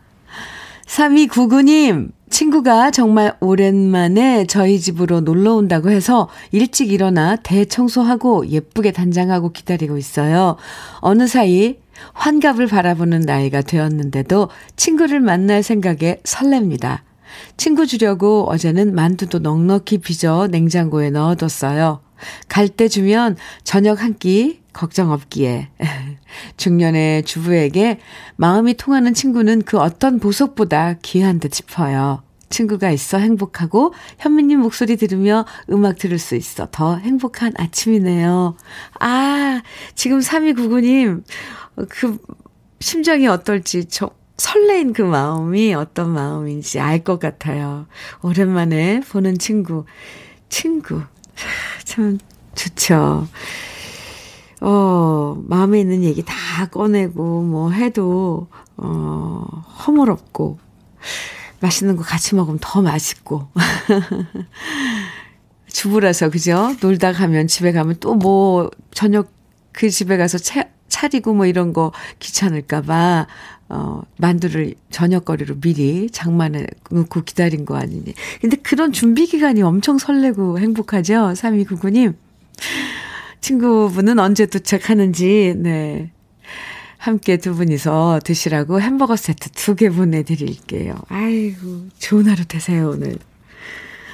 [0.88, 9.98] 3299님, 친구가 정말 오랜만에 저희 집으로 놀러 온다고 해서 일찍 일어나 대청소하고 예쁘게 단장하고 기다리고
[9.98, 10.58] 있어요.
[11.00, 11.76] 어느 사이
[12.14, 17.00] 환갑을 바라보는 나이가 되었는데도 친구를 만날 생각에 설렙니다.
[17.58, 22.02] 친구 주려고 어제는 만두도 넉넉히 빚어 냉장고에 넣어뒀어요.
[22.50, 25.70] 갈 때 주면 저녁 한 끼 걱정 없기에.
[26.58, 28.00] 중년의 주부에게
[28.36, 32.24] 마음이 통하는 친구는 그 어떤 보석보다 귀한 듯 싶어요.
[32.50, 38.56] 친구가 있어 행복하고 현미님 목소리 들으며 음악 들을 수 있어 더 행복한 아침이네요.
[39.00, 39.62] 아,
[39.96, 41.24] 지금 3299님,
[41.90, 42.18] 그
[42.80, 47.88] 심정이 어떨지 저 설레인 그 마음이 어떤 마음인지 알 것 같아요.
[48.22, 49.86] 오랜만에 보는 친구.
[50.50, 51.02] 친구.
[51.84, 52.18] 참
[52.56, 53.28] 좋죠.
[54.62, 56.34] 어, 마음에 있는 얘기 다
[56.72, 59.46] 꺼내고 뭐 해도 어,
[59.86, 60.60] 허물없고
[61.60, 63.48] 맛있는 거 같이 먹으면 더 맛있고.
[65.68, 66.76] 주부라서 그죠?
[66.82, 69.32] 놀다 가면 집에 가면 또 뭐 저녁
[69.74, 73.28] 그 집에 가서 차, 차리고 뭐 이런 거 귀찮을까봐,
[73.70, 78.14] 어, 만두를 저녁거리로 미리 장만해 놓고 기다린 거 아니니.
[78.42, 81.34] 근데 그런 준비 기간이 엄청 설레고 행복하죠?
[81.36, 82.16] 3299님.
[83.42, 86.12] 친구분은 언제 도착하는지, 네.
[86.98, 90.96] 함께 두 분이서 드시라고 햄버거 세트 두 개 보내드릴게요.
[91.10, 93.18] 아이고, 좋은 하루 되세요, 오늘.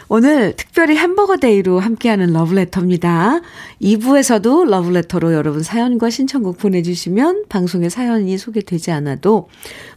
[0.10, 3.40] 오늘 특별히 햄버거 day로 함께하는 러브레터입니다.
[3.82, 9.50] 2부에서도 러브레터로 여러분 사연과 신청곡 보내주시면 방송에 사연이 소개되지 않아도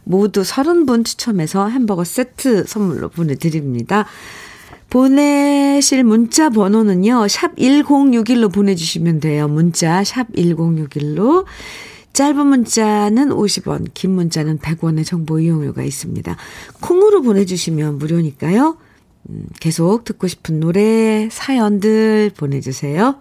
[0.05, 4.07] 모두 30분 추첨해서 햄버거 세트 선물로 보내드립니다.
[4.89, 9.47] 보내실 문자 번호는요, 샵 1061로 보내주시면 돼요.
[9.47, 11.45] 문자 샵 1061로.
[12.13, 16.35] 짧은 문자는 50원, 긴 문자는 100원의 정보 이용료가 있습니다.
[16.81, 18.77] 콩으로 보내주시면 무료니까요.
[19.29, 23.17] 음, 계속 듣고 싶은 노래, 사연들 보내주세요.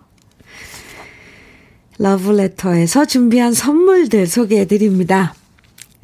[1.98, 5.34] 러브레터에서 준비한 선물들 소개해드립니다.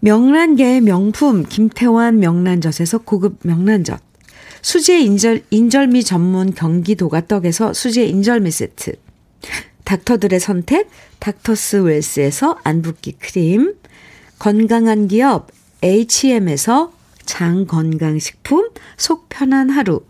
[0.00, 4.00] 명란계의 명품 김태환 명란젓에서 고급 명란젓,
[4.62, 8.94] 수제 인절, 인절미 전문 경기도가 떡에서 수제 인절미 세트,
[9.84, 10.88] 닥터들의 선택
[11.20, 13.74] 닥터스 웰스에서 안붓기 크림,
[14.38, 15.50] 건강한 기업
[15.82, 16.92] H&M에서
[17.24, 20.02] 장건강식품 속 편한 하루,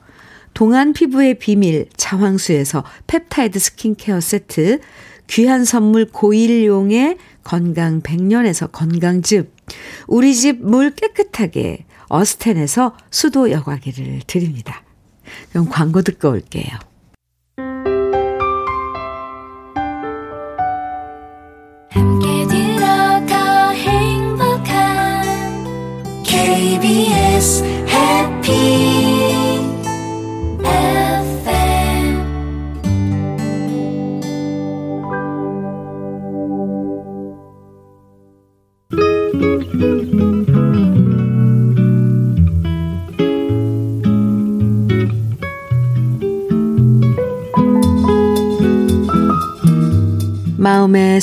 [0.55, 4.81] 동안 피부의 비밀 자황수에서 펩타이드 스킨케어 세트,
[5.29, 9.55] 귀한 선물 고일용의 건강 100년에서 건강즙,
[10.07, 14.83] 우리 집 물 깨끗하게 어스텐에서 수도 여과기를 드립니다.
[15.51, 16.67] 그럼 광고 듣고 올게요.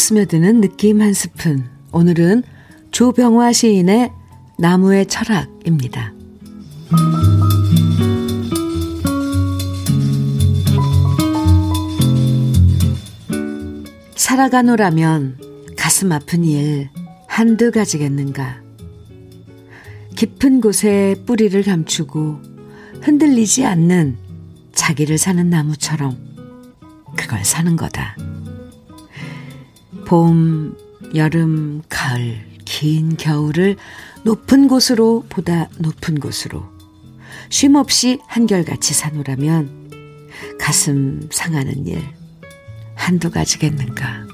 [0.04, 1.64] 스며드는 느낌 한 스푼.
[1.94, 2.44] 오늘은
[2.92, 4.12] 조병화 시인의
[4.58, 6.12] 나무의 철학입니다.
[14.18, 15.38] 살아가노라면
[15.78, 16.90] 가슴 아픈 일
[17.28, 18.62] 한두 가지겠는가.
[20.18, 22.42] 깊은 곳에 뿌리를 감추고
[23.00, 24.18] 흔들리지 않는
[24.74, 26.18] 자기를 사는 나무처럼
[27.16, 28.18] 그걸 사는 거다.
[30.06, 30.76] 봄,
[31.16, 33.76] 여름, 가을, 긴 겨울을
[34.24, 36.64] 높은 곳으로 보다 높은 곳으로
[37.50, 39.92] 쉼없이 한결같이 사노라면
[40.60, 42.02] 가슴 상하는 일
[42.96, 44.26] 한두 가지겠는가.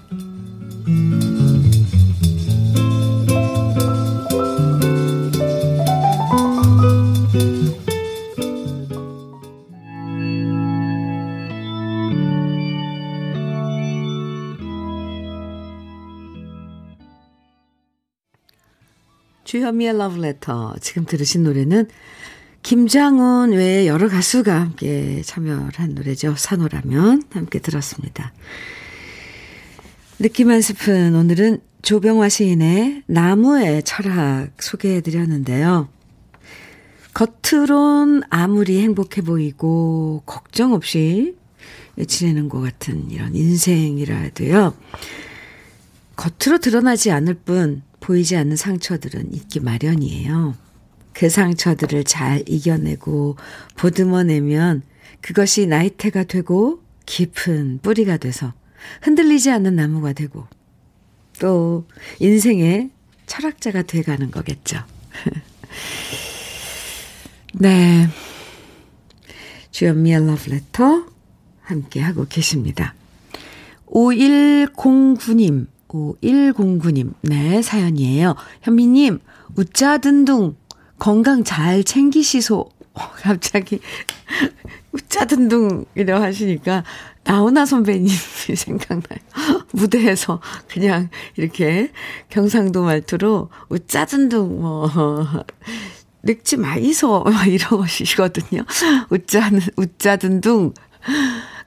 [19.70, 20.76] 주현미의 러브레터.
[20.82, 21.88] 지금 들으신 노래는
[22.64, 26.36] 김장훈 외에 여러 가수가 함께 참여를 한 노래죠.
[26.36, 28.34] 산호라면 함께 들었습니다.
[30.18, 31.16] 느낌 한 스푼.
[31.16, 35.90] 오늘은 조병화 시인의 나무의 철학 소개해 드렸는데요.
[37.14, 41.36] 겉으론 아무리 행복해 보이고 걱정 없이
[42.08, 44.74] 지내는 것 같은 이런 인생이라 해도요.
[46.16, 50.56] 겉으로 드러나지 않을 뿐 보이지 않는 상처들은 있기 마련이에요.
[51.14, 53.38] 그 상처들을 잘 이겨내고
[53.76, 54.84] 보듬어내면
[55.22, 58.54] 그것이 나이테가 되고 깊은 뿌리가 돼서
[59.02, 60.48] 흔들리지 않는 나무가 되고
[61.40, 61.86] 또
[62.20, 62.92] 인생의
[63.26, 64.80] 철학자가 돼가는 거겠죠.
[67.54, 68.08] 네.
[69.72, 71.06] 주연미의 러브레터
[71.62, 72.96] 함께하고 계십니다.
[73.88, 78.36] 5109님, 5109님, 네, 사연이에요.
[78.62, 79.20] 현미님,
[79.56, 80.56] 웃자든둥,
[80.98, 82.70] 건강 잘 챙기시소.
[82.94, 83.80] 어, 갑자기,
[84.94, 86.84] 웃자든둥이라고 하시니까,
[87.24, 88.10] 나훈아 선배님이
[88.56, 89.20] 생각나요.
[89.72, 91.92] 무대에서 그냥 이렇게
[92.30, 94.90] 경상도 말투로, 웃자든둥, 뭐,
[96.24, 98.66] 늙지 마이소, 막 이러시거든요.
[99.10, 100.74] 웃자, 웃자든둥.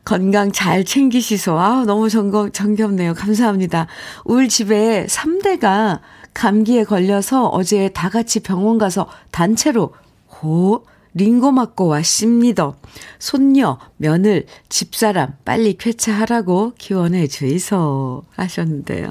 [0.05, 1.59] 건강 잘 챙기시소.
[1.59, 3.15] 아, 너무 정겹, 정겹네요.
[3.15, 3.87] 감사합니다.
[4.25, 6.01] 우리 집에 3대가
[6.35, 9.95] 감기에 걸려서 어제 다 같이 병원 가서 단체로
[10.29, 10.85] 호,
[11.15, 12.73] 링고 맞고 왔습니다.
[13.19, 19.11] 손녀, 며느리, 집사람 빨리 쾌차하라고 기원해 주이소 하셨는데요.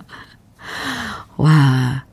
[1.37, 2.05] 와,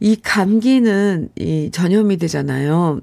[0.00, 3.00] 이 감기는 이 전염이 되잖아요.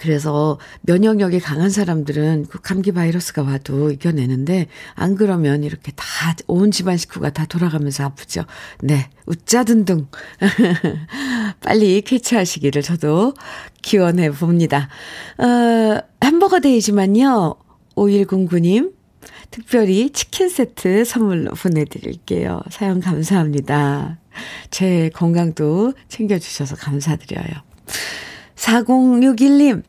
[0.00, 6.04] 그래서 면역력이 강한 사람들은 그 감기 바이러스가 와도 이겨내는데 안 그러면 이렇게 다
[6.46, 8.44] 온 집안 식구가 다 돌아가면서 아프죠.
[8.80, 9.08] 네.
[9.26, 10.08] 웃자 든둥.
[11.60, 13.34] 빨리 쾌차하시기를 저도
[13.82, 14.88] 기원해 봅니다.
[15.38, 17.56] 어, 햄버거 데이지만요.
[17.96, 18.94] 5109님
[19.50, 22.60] 특별히 치킨 세트 선물로 보내드릴게요.
[22.70, 24.18] 사연 감사합니다.
[24.70, 27.44] 제 건강도 챙겨주셔서 감사드려요.
[28.60, 29.82] 4061님,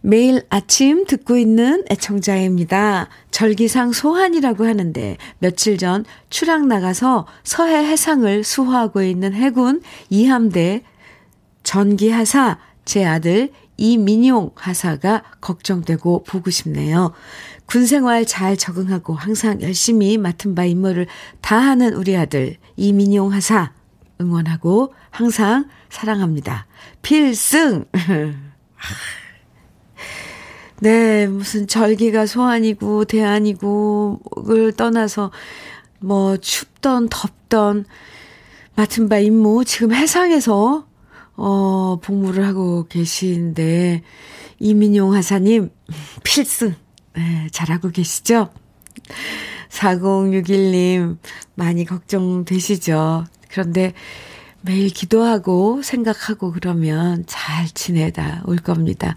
[0.00, 3.08] 매일 아침 듣고 있는 애청자입니다.
[3.30, 10.82] 절기상 소환이라고 하는데 며칠 전 출항 나가서 서해 해상을 수호하고 있는 해군 이함대
[11.62, 17.12] 전기 하사 제 아들 이민용 하사가 걱정되고 보고 싶네요.
[17.66, 21.06] 군 생활 잘 적응하고 항상 열심히 맡은 바 임무를
[21.42, 23.75] 다하는 우리 아들 이민용 하사
[24.20, 26.66] 응원하고 항상 사랑합니다.
[27.02, 27.84] 필승!
[30.80, 35.30] 네, 무슨 절기가 소환이고 대안이고를 떠나서
[36.00, 37.86] 뭐 춥던 덥던
[38.74, 40.86] 맡은 바 임무 지금 해상에서
[41.36, 44.02] 어 복무를 하고 계신데
[44.58, 45.70] 이민용 하사님
[46.24, 46.74] 필승
[47.14, 48.50] 네, 잘하고 계시죠?
[49.70, 51.18] 4061님
[51.54, 53.24] 많이 걱정되시죠?
[53.48, 53.92] 그런데
[54.60, 59.14] 매일 기도하고 생각하고 그러면 잘 지내다 올 겁니다.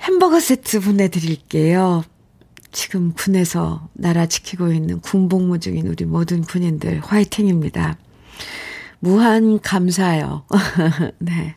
[0.00, 2.04] 햄버거 세트 보내드릴게요.
[2.72, 7.98] 지금 군에서 나라 지키고 있는 군복무 중인 우리 모든 군인들 화이팅입니다.
[9.00, 10.44] 무한 감사요.
[11.18, 11.56] 네.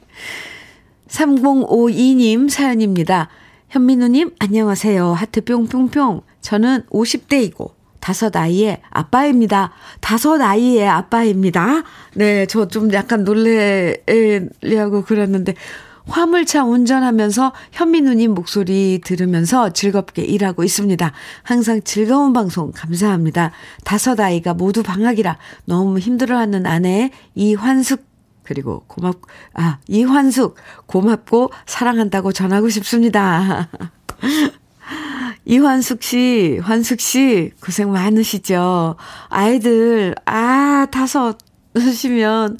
[1.07, 3.29] 3052님 사연입니다.
[3.69, 5.13] 현민우님, 안녕하세요.
[5.13, 6.21] 하트 뿅뿅뿅.
[6.41, 7.71] 저는 50대이고,
[8.03, 9.71] 다섯 아이의 아빠입니다.
[10.01, 11.83] 다섯 아이의 아빠입니다.
[12.15, 15.53] 네, 저 좀 약간 놀래려고 그랬는데,
[16.05, 21.13] 화물차 운전하면서 현민우님 목소리 들으면서 즐겁게 일하고 있습니다.
[21.43, 23.51] 항상 즐거운 방송 감사합니다.
[23.85, 28.03] 다섯 아이가 모두 방학이라 너무 힘들어하는 아내 이환숙
[28.43, 29.21] 그리고 고맙
[29.53, 33.69] 아 이환숙 고맙고 사랑한다고 전하고 싶습니다.
[35.45, 38.95] 이환숙 씨, 환숙 씨 고생 많으시죠.
[39.29, 41.37] 아이들 아 다섯
[41.75, 42.57] 으시면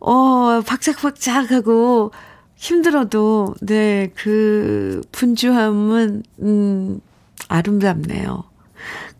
[0.00, 2.12] 어 박짝박짝하고
[2.56, 7.00] 힘들어도, 네, 그 분주함은, 음,
[7.48, 8.44] 아름답네요.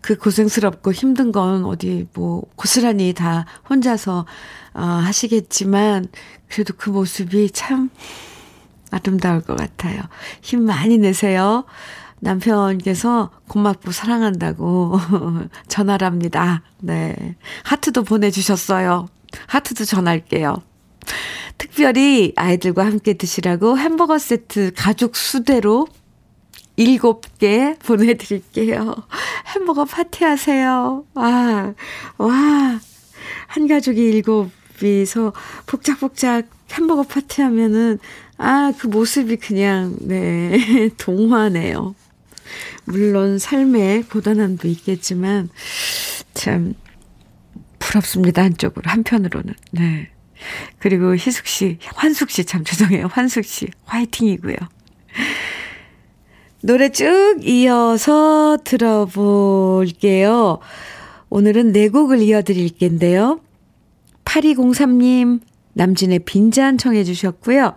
[0.01, 4.25] 그 고생스럽고 힘든 건 어디 뭐 고스란히 다 혼자서
[4.75, 6.07] 어, 하시겠지만
[6.49, 7.91] 그래도 그 모습이 참
[8.91, 10.01] 아름다울 것 같아요.
[10.43, 11.65] 힘 많이 내세요.
[12.27, 14.99] 남편께서 고맙고 사랑한다고
[15.69, 16.63] 전화랍니다.
[16.81, 17.37] 네.
[17.63, 19.07] 하트도 보내주셨어요.
[19.47, 20.57] 하트도 전할게요.
[21.57, 25.87] 특별히 아이들과 함께 드시라고 햄버거 세트 가족 수대로
[26.77, 28.95] 일곱 개 보내드릴게요.
[29.55, 31.05] 햄버거 파티하세요.
[31.15, 31.75] 와,
[32.19, 32.81] 와.
[33.47, 35.33] 한 가족이 일곱이서
[35.67, 37.99] 복작복작 햄버거 파티하면은,
[38.37, 41.95] 아, 그 모습이 그냥, 네, 동화네요.
[42.87, 45.49] 물론 삶에 고단함도 있겠지만,
[46.35, 46.75] 참,
[47.79, 48.43] 부럽습니다.
[48.43, 49.55] 한쪽으로, 한편으로는.
[49.73, 50.11] 네.
[50.79, 53.09] 그리고 희숙 씨, 환숙 씨 참 죄송해요.
[53.11, 54.57] 환숙 씨 화이팅이고요.
[56.63, 60.59] 노래 쭉 이어서 들어볼게요.
[61.31, 63.41] 오늘은 네 곡을 이어드릴 텐데요.
[64.25, 65.41] 8203님,
[65.75, 67.75] 남진의 빈잔 청해 주셨고요.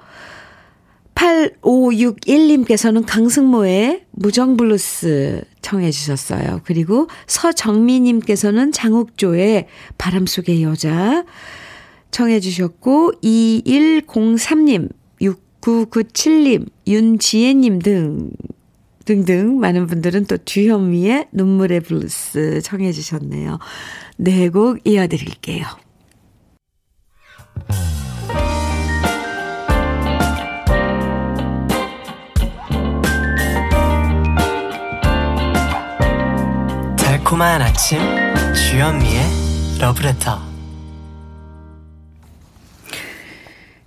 [1.19, 6.61] 8561님께서는 강승모의 무정블루스 청해 주셨어요.
[6.63, 9.67] 그리고 서정미님께서는 장욱조의
[9.97, 11.25] 바람 속의 여자
[12.11, 14.89] 청해 주셨고 2103님,
[15.21, 18.31] 6997님, 윤지혜님 등
[19.05, 23.59] 등등 많은 분들은 또 주현미의 눈물의 블루스 청해 주셨네요.
[24.17, 25.65] 네 곡 이어드릴게요.
[37.29, 37.99] 달콤한 아침
[38.55, 39.21] 주현미의
[39.79, 40.41] 러브레터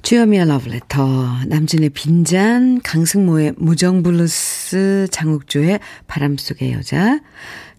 [0.02, 7.18] 주현미의 러브레터, 남진의 빈잔, 강승모의 무정블루스, 장욱조의 바람속의 여자,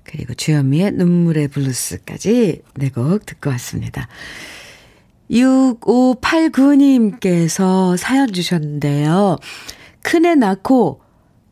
[0.03, 4.09] 그리고 주현미의 눈물의 블루스까지 네 곡 듣고 왔습니다.
[5.31, 9.37] 6589님께서 사연 주셨는데요.
[10.01, 10.99] 큰애 낳고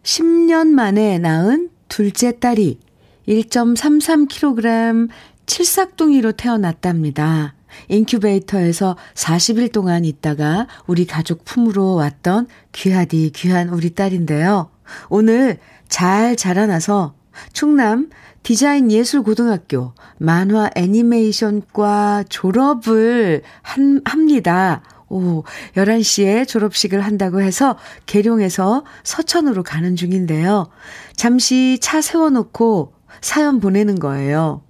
[0.04, 2.91] 10년 만에 낳은 둘째 딸이
[3.28, 5.10] 1.33kg
[5.46, 7.56] 칠삭둥이로 태어났답니다.
[7.88, 14.70] 인큐베이터에서 40일 동안 있다가 우리 가족 품으로 왔던 귀하디 귀한 우리 딸인데요.
[15.10, 17.14] 오늘 잘 자라나서
[17.54, 18.10] 충남
[18.44, 24.82] 디자인 예술고등학교 만화 애니메이션과 졸업을 한, 합니다.
[25.10, 25.44] 오,
[25.76, 30.70] 11시에 졸업식을 한다고 해서 계룡에서 서천으로 가는 중인데요.
[31.16, 34.64] 잠시 차 세워놓고 사연 보내는 거예요.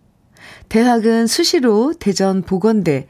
[0.70, 3.08] 대학은 수시로 대전 보건대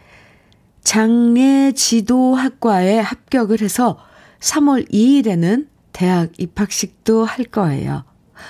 [0.83, 3.97] 장례 지도학과에 합격을 해서
[4.39, 8.03] 3월 2일에는 대학 입학식도 할 거예요.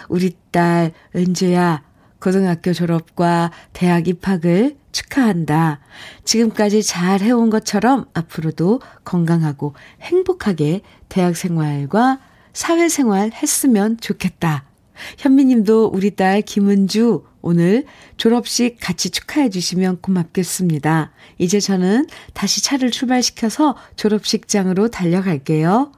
[0.07, 1.83] 우리 딸 은주야
[2.21, 5.79] 고등학교 졸업과 대학 입학을 축하한다.
[6.23, 12.19] 지금까지 잘 해온 것처럼 앞으로도 건강하고 행복하게 대학 생활과
[12.53, 14.70] 사회생활 했으면 좋겠다.
[15.17, 17.85] 현미님도 우리 딸 김은주 오늘
[18.17, 21.11] 졸업식 같이 축하해 주시면 고맙겠습니다.
[21.37, 25.91] 이제 저는 다시 차를 출발시켜서 졸업식장으로 달려갈게요.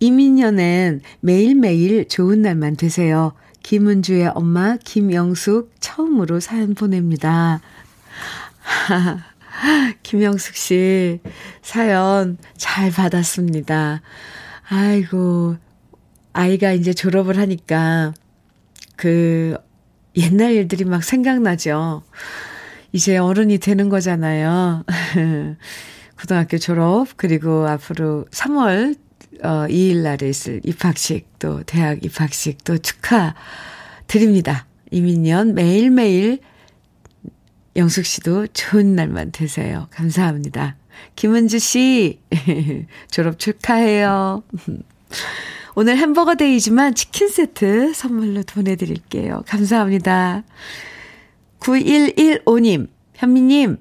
[0.00, 3.32] 이민년엔 매일매일 좋은 날만 되세요.
[3.62, 7.60] 김은주의 엄마 김영숙 처음으로 사연 보냅니다.
[10.02, 11.20] 김영숙 씨
[11.62, 14.02] 사연 잘 받았습니다.
[14.68, 15.56] 아이고
[16.32, 18.14] 아이가 이제 졸업을 하니까
[18.96, 19.56] 그
[20.16, 22.02] 옛날 일들이 막 생각나죠.
[22.92, 24.84] 이제 어른이 되는 거잖아요.
[26.18, 28.96] 고등학교 졸업, 그리고 앞으로 3월
[29.42, 34.66] 어, 2일 날에 있을 입학식, 또 대학 입학식 또 축하드립니다.
[34.90, 36.38] 이민년 매일매일
[37.76, 39.88] 영숙 씨도 좋은 날만 되세요.
[39.90, 40.76] 감사합니다.
[41.16, 42.20] 김은주 씨,
[43.10, 44.42] 졸업 축하해요.
[45.78, 49.42] 오늘 햄버거 데이지만 치킨 세트 선물로 보내드릴게요.
[49.46, 50.42] 감사합니다.
[51.60, 53.76] 9115님, 현미님,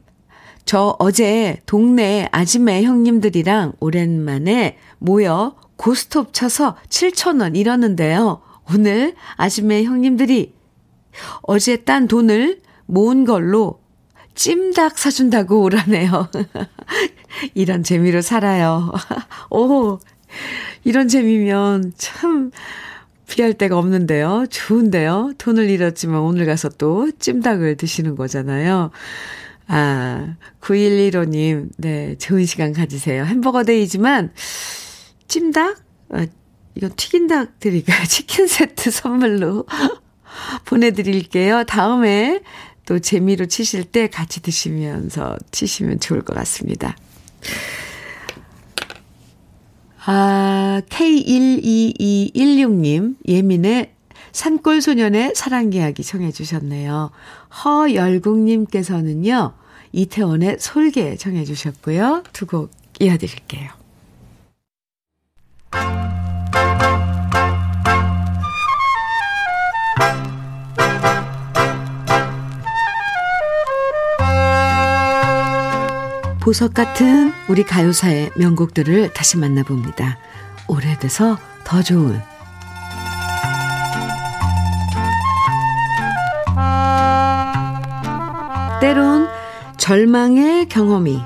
[0.66, 8.42] 저 어제 동네 아지매 형님들이랑 오랜만에 모여 고스톱 쳐서 7천원 잃었는데요.
[8.74, 10.54] 오늘 아지매 형님들이
[11.44, 13.80] 어제 딴 돈을 모은 걸로
[14.34, 16.28] 찜닭 사준다고 오라네요.
[17.56, 18.92] 이런 재미로 살아요.
[19.50, 20.00] 오,
[20.84, 22.52] 이런 재미면 참
[23.28, 24.46] 피할 데가 없는데요.
[24.50, 25.34] 좋은데요.
[25.38, 28.92] 돈을 잃었지만 오늘 가서 또 찜닭을 드시는 거잖아요.
[29.68, 33.26] 아, 9115님, 네, 좋은 시간 가지세요.
[33.26, 34.32] 햄버거 데이지만,
[35.28, 35.78] 찜닭?
[36.10, 36.28] 아,
[36.76, 38.04] 이거 튀긴닭 드릴까요?
[38.06, 39.66] 치킨 세트 선물로
[40.66, 41.64] 보내드릴게요.
[41.64, 42.42] 다음에
[42.86, 46.96] 또 재미로 치실 때 같이 드시면서 치시면 좋을 것 같습니다.
[50.08, 53.92] 아, K12216님, 예민의
[54.32, 57.10] 산골 소년의 사랑 이야기 청해 주셨네요.
[57.64, 59.54] 허열국님께서는요,
[59.94, 62.24] 이태원의 솔개 청해 주셨고요.
[62.34, 63.70] 두 곡 이어드릴게요.
[76.46, 80.20] 보석 같은 우리 가요사의 명곡들을 다시 만나봅니다.
[80.68, 82.22] 오래돼서 더 좋은
[88.80, 89.28] 때론
[89.78, 91.20] 절망의 경험이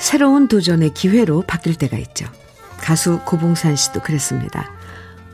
[0.00, 2.26] 새로운 도전의 기회로 바뀔 때가 있죠.
[2.78, 4.68] 가수 고봉산 씨도 그랬습니다.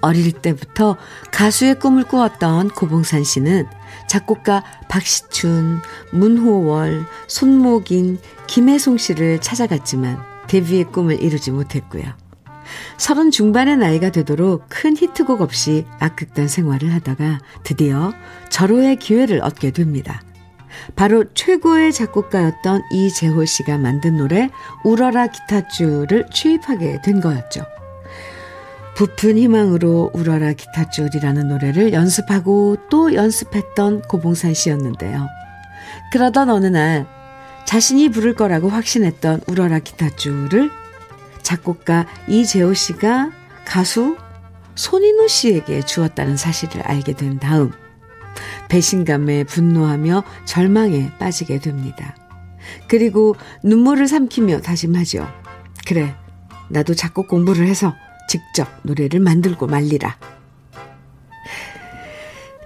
[0.02, 0.98] 어릴 때부터
[1.32, 3.66] 가수의 꿈을 꾸었던 고봉산 씨는
[4.08, 5.80] 작곡가 박시춘,
[6.12, 10.18] 문호월, 손목인, 김혜송 씨를 찾아갔지만
[10.48, 12.04] 데뷔의 꿈을 이루지 못했고요.
[12.96, 18.12] 서른 중반의 나이가 되도록 큰 히트곡 없이 악극단 생활을 하다가 드디어
[18.50, 20.22] 절호의 기회를 얻게 됩니다.
[20.94, 24.50] 바로 최고의 작곡가였던 이재호 씨가 만든 노래
[24.84, 27.75] 울어라 기타줄을 취입하게 된 거였죠.
[28.96, 35.28] 부푼 희망으로 울어라 기타줄이라는 노래를 연습하고 또 연습했던 고봉산 씨였는데요.
[36.12, 37.06] 그러던 어느 날
[37.66, 40.70] 자신이 부를 거라고 확신했던 울어라 기타줄을
[41.42, 43.32] 작곡가 이재호 씨가
[43.66, 44.16] 가수
[44.76, 47.72] 손인우 씨에게 주었다는 사실을 알게 된 다음
[48.70, 52.16] 배신감에 분노하며 절망에 빠지게 됩니다.
[52.88, 55.28] 그리고 눈물을 삼키며 다짐하죠.
[55.86, 56.14] 그래,
[56.70, 57.94] 나도 작곡 공부를 해서
[58.28, 60.16] 직접 노래를 만들고 말리라.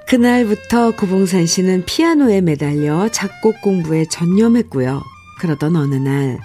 [0.06, 5.02] 그날부터 고봉산 씨는 피아노에 매달려 작곡 공부에 전념했고요.
[5.38, 6.40] 그러던 어느 날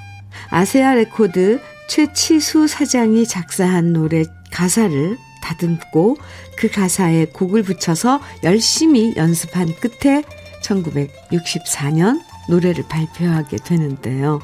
[0.49, 6.17] 아세아 레코드 최치수 사장이 작사한 노래 가사를 다듬고
[6.57, 10.23] 그 가사에 곡을 붙여서 열심히 연습한 끝에
[10.63, 14.41] 1964년 노래를 발표하게 되는데요.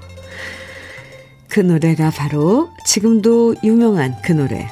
[1.51, 4.69] 그 노래가 바로 지금도 유명한 그 노래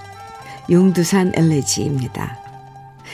[0.72, 2.40] 용두산 엘레지입니다.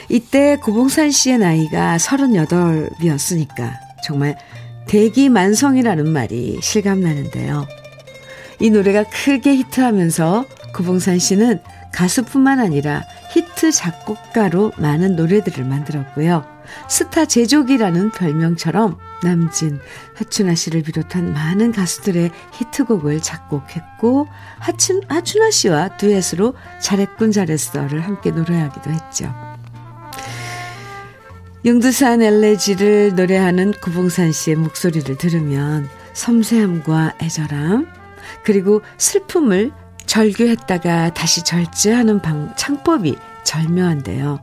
[0.08, 3.72] 이때 고봉산 씨의 나이가 38이었으니까
[4.04, 4.38] 정말
[4.86, 7.66] 대기만성이라는 말이 실감나는데요.
[8.60, 11.58] 이 노래가 크게 히트하면서 고봉산 씨는
[11.92, 13.02] 가수뿐만 아니라
[13.32, 16.46] 히트 작곡가로 많은 노래들을 만들었고요.
[16.88, 19.80] 스타 제조기라는 별명처럼 남진,
[20.14, 28.90] 하춘아 씨를 비롯한 많은 가수들의 히트곡을 작곡했고 하춘, 하춘아 씨와 듀엣으로 잘했군 잘했어를 함께 노래하기도
[28.90, 29.34] 했죠.
[31.64, 37.88] 용두산 엘레지를 노래하는 구봉산 씨의 목소리를 들으면 섬세함과 애절함,
[38.44, 39.72] 그리고 슬픔을
[40.06, 44.40] 절규했다가 다시 절제하는 방, 창법이 절묘한데요.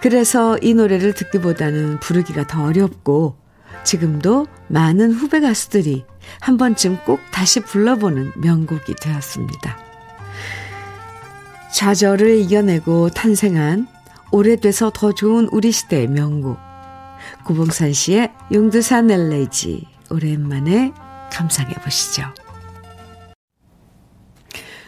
[0.00, 3.38] 그래서 이 노래를 듣기보다는 부르기가 더 어렵고
[3.84, 6.04] 지금도 많은 후배 가수들이
[6.40, 9.78] 한 번쯤 꼭 다시 불러보는 명곡이 되었습니다.
[11.72, 13.86] 좌절을 이겨내고 탄생한
[14.30, 16.58] 오래돼서 더 좋은 우리 시대의 명곡.
[17.44, 20.92] 구봉산 씨의 용두산 엘레지 오랜만에
[21.32, 22.24] 감상해 보시죠.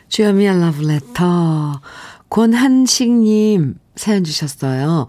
[0.08, 1.80] 주여미의 러브레터
[2.30, 5.06] 권한식님 사연 주셨어요.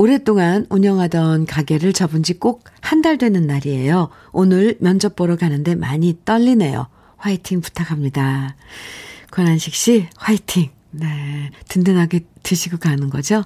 [0.00, 4.08] 오랫동안 운영하던 가게를 접은 지 꼭 한 달 되는 날이에요.
[4.32, 6.86] 오늘 면접 보러 가는데 많이 떨리네요.
[7.18, 8.56] 화이팅 부탁합니다.
[9.30, 10.70] 권한식 씨, 화이팅!
[10.92, 11.50] 네.
[11.68, 13.44] 든든하게 드시고 가는 거죠?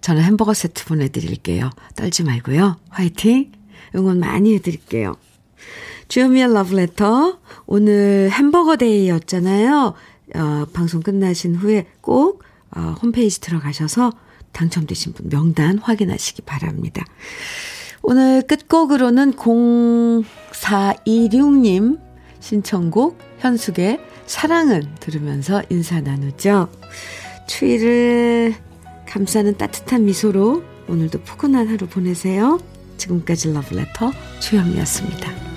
[0.00, 1.70] 저는 햄버거 세트 보내드릴게요.
[1.94, 2.76] 떨지 말고요.
[2.90, 3.52] 화이팅!
[3.94, 5.14] 응원 많이 해드릴게요.
[6.08, 7.38] 주현미의 러브레터.
[7.66, 9.94] 오늘 햄버거 데이였잖아요.
[10.34, 12.42] 어, 방송 끝나신 후에 꼭
[12.76, 14.12] 어, 홈페이지 들어가셔서
[14.54, 17.04] 당첨되신 분 명단 확인하시기 바랍니다.
[18.02, 22.00] 오늘 끝곡으로는 0426님
[22.40, 26.68] 신청곡 현숙의 사랑은 들으면서 인사 나누죠.
[27.46, 28.54] 추위를
[29.06, 32.58] 감싸는 따뜻한 미소로 오늘도 포근한 하루 보내세요.
[32.96, 35.53] 지금까지 러브레터 주현미였습니다.